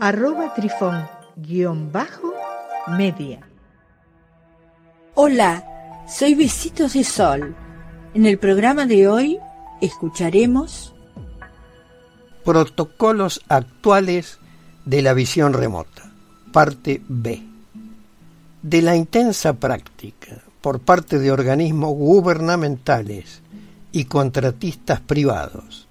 arroba 0.00 0.54
trifón 0.54 1.08
guion 1.36 1.90
bajo 1.90 2.32
media. 2.86 3.40
Hola, 5.14 5.64
soy 6.08 6.34
Besitos 6.34 6.92
de 6.92 7.02
Sol. 7.02 7.54
En 8.14 8.24
el 8.24 8.38
programa 8.38 8.86
de 8.86 9.08
hoy 9.08 9.38
escucharemos 9.80 10.94
Protocolos 12.44 13.42
actuales 13.48 14.38
de 14.84 15.02
la 15.02 15.12
visión 15.14 15.52
remota, 15.52 16.10
parte 16.52 17.02
B. 17.08 17.42
De 18.62 18.82
la 18.82 18.96
intensa 18.96 19.54
práctica 19.54 20.42
por 20.60 20.80
parte 20.80 21.18
de 21.18 21.32
organismos 21.32 21.90
gubernamentales 21.94 23.42
y 23.92 24.04
contratistas 24.04 25.00
privados 25.00 25.88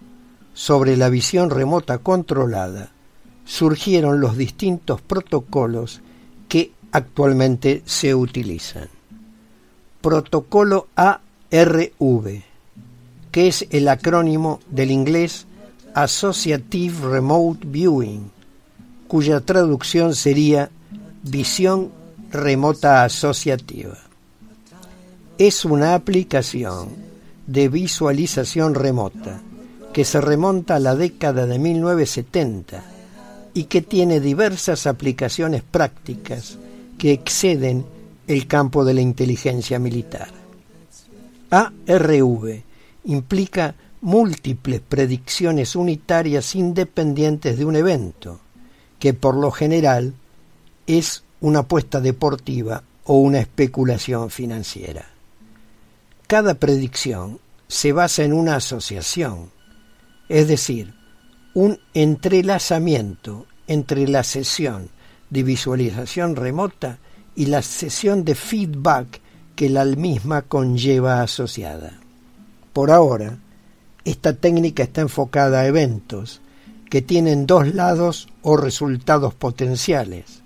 sobre 0.53 0.97
la 0.97 1.09
visión 1.09 1.49
remota 1.49 1.99
controlada 1.99 2.91
surgieron 3.47 4.19
los 4.19 4.37
distintos 4.37 5.01
protocolos 5.01 6.01
que 6.49 6.73
actualmente 6.91 7.81
se 7.85 8.13
utilizan. 8.13 8.89
Protocolo 10.01 10.87
ARV, 10.95 12.43
que 13.31 13.47
es 13.47 13.65
el 13.71 13.87
acrónimo 13.87 14.59
del 14.69 14.91
inglés 14.91 15.47
Associative 15.93 17.07
Remote 17.09 17.65
Viewing, 17.65 18.31
cuya 19.07 19.39
traducción 19.39 20.13
sería 20.13 20.69
visión 21.23 21.91
remota 22.29 23.05
asociativa. 23.05 23.97
Es 25.37 25.63
una 25.63 25.95
aplicación 25.95 26.89
de 27.47 27.69
visualización 27.69 28.75
remota 28.75 29.39
que 29.93 30.03
se 30.03 30.19
remonta 30.19 30.75
a 30.75 30.79
la 30.79 30.95
década 30.95 31.45
de 31.45 31.57
1970 31.57 32.96
y 33.57 33.63
que 33.63 33.81
tiene 33.81 34.19
diversas 34.19 34.85
aplicaciones 34.85 35.63
prácticas 35.63 36.59
que 36.99 37.11
exceden 37.11 37.87
el 38.27 38.45
campo 38.45 38.85
de 38.85 38.93
la 38.93 39.01
inteligencia 39.01 39.79
militar. 39.79 40.29
ARV 41.49 42.61
implica 43.05 43.73
múltiples 44.01 44.79
predicciones 44.87 45.75
unitarias 45.75 46.53
independientes 46.53 47.57
de 47.57 47.65
un 47.65 47.75
evento, 47.75 48.39
que 48.99 49.15
por 49.15 49.35
lo 49.35 49.49
general 49.49 50.13
es 50.85 51.23
una 51.41 51.61
apuesta 51.61 51.99
deportiva 51.99 52.83
o 53.05 53.17
una 53.17 53.39
especulación 53.39 54.29
financiera. 54.29 55.03
Cada 56.27 56.53
predicción 56.53 57.39
se 57.67 57.91
basa 57.91 58.23
en 58.23 58.33
una 58.33 58.57
asociación, 58.57 59.49
es 60.29 60.47
decir, 60.47 60.93
un 61.57 61.79
entrelazamiento 61.95 63.47
entre 63.65 64.07
la 64.07 64.21
sesión 64.21 64.91
de 65.31 65.41
visualización 65.41 66.35
remota 66.35 66.99
y 67.35 67.47
la 67.47 67.63
sesión 67.63 68.23
de 68.23 68.35
feedback 68.35 69.19
que 69.55 69.67
la 69.67 69.83
misma 69.83 70.43
conlleva 70.43 71.23
asociada. 71.23 71.93
Por 72.73 72.91
ahora, 72.91 73.39
esta 74.05 74.33
técnica 74.33 74.83
está 74.83 75.01
enfocada 75.01 75.61
a 75.61 75.65
eventos 75.65 76.41
que 76.91 77.01
tienen 77.01 77.47
dos 77.47 77.73
lados 77.73 78.27
o 78.43 78.55
resultados 78.55 79.33
potenciales. 79.33 80.43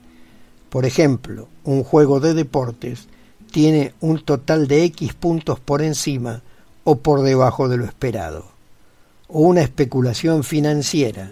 Por 0.70 0.86
ejemplo, 0.86 1.50
un 1.66 1.84
juego 1.84 2.22
de 2.22 2.34
deportes 2.34 3.10
tiene 3.52 3.94
un 4.00 4.24
total 4.24 4.66
de 4.66 4.86
X 4.86 5.14
puntos 5.16 5.60
por 5.60 5.82
encima 5.82 6.42
o 6.86 7.00
por 7.00 7.22
debajo 7.22 7.68
de 7.68 7.76
lo 7.76 7.84
esperado 7.84 8.61
o 9.32 9.42
una 9.42 9.62
especulación 9.62 10.44
financiera 10.44 11.32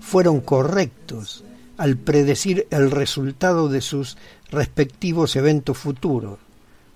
fueron 0.00 0.40
correctos 0.40 1.44
al 1.76 1.96
predecir 1.96 2.68
el 2.70 2.92
resultado 2.92 3.68
de 3.68 3.80
sus 3.80 4.16
respectivos 4.50 5.36
eventos 5.36 5.76
futuros, 5.76 6.38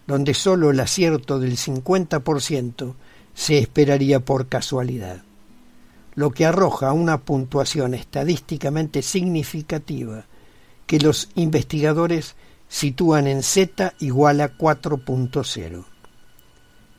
donde 0.07 0.35
sólo 0.35 0.71
el 0.71 0.79
acierto 0.81 1.41
del 1.41 1.57
50% 1.57 2.95
se 3.35 3.59
esperaría 3.59 4.21
por 4.21 4.47
casualidad 4.47 5.25
lo 6.21 6.31
que 6.33 6.45
arroja 6.45 6.93
una 6.93 7.23
puntuación 7.23 7.95
estadísticamente 7.95 9.01
significativa 9.01 10.27
que 10.87 11.01
los 11.01 11.31
investigadores 11.35 12.37
sitúan 12.69 13.27
en 13.27 13.43
Z 13.43 13.95
igual 14.01 14.43
a 14.43 14.55
4.0. 14.55 15.87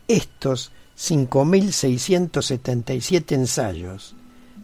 Estos 0.08 0.72
5.677 0.98 3.34
ensayos 3.34 4.16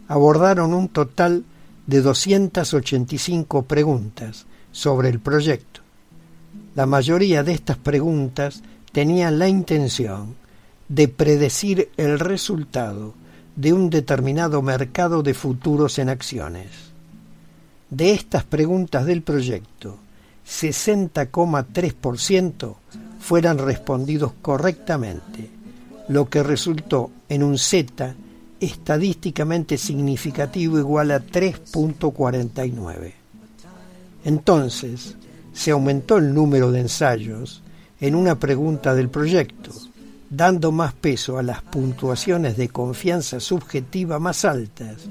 abordaron 0.08 0.74
un 0.74 0.90
total 0.90 1.46
de 1.86 2.02
285 2.02 3.62
preguntas 3.62 4.48
sobre 4.72 5.10
el 5.10 5.20
proyecto. 5.20 5.82
La 6.74 6.88
mayoría 6.88 7.44
de 7.44 7.52
estas 7.52 7.78
preguntas 7.78 8.64
tenían 8.92 9.38
la 9.38 9.50
intención 9.50 10.36
de 10.90 11.10
predecir 11.10 11.92
el 11.98 12.18
resultado 12.18 13.14
de 13.58 13.74
un 13.74 13.90
determinado 13.90 14.62
mercado 14.62 15.22
de 15.24 15.34
futuros 15.34 15.98
en 15.98 16.10
acciones. 16.10 16.68
De 17.90 18.12
estas 18.12 18.44
preguntas 18.44 19.06
del 19.06 19.24
proyecto, 19.24 19.98
60,3% 20.48 22.76
fueran 23.20 23.58
respondidos 23.58 24.34
correctamente, 24.42 25.50
lo 26.08 26.30
que 26.30 26.44
resultó 26.44 27.10
en 27.28 27.42
un 27.42 27.58
Z 27.58 28.14
estadísticamente 28.60 29.78
significativo 29.78 30.78
igual 30.78 31.10
a 31.12 31.20
3.49. 31.20 33.14
Entonces, 34.24 35.16
se 35.54 35.72
aumentó 35.72 36.18
el 36.18 36.32
número 36.32 36.72
de 36.72 36.82
ensayos 36.82 37.64
en 38.00 38.14
una 38.14 38.40
pregunta 38.40 38.94
del 38.94 39.10
proyecto, 39.10 39.72
dando 40.30 40.72
más 40.72 40.94
peso 40.94 41.38
a 41.38 41.44
las 41.44 41.62
puntuaciones 41.62 42.58
de 42.58 42.70
confianza 42.70 43.40
subjetiva 43.40 44.20
más 44.20 44.46
altas, 44.46 45.08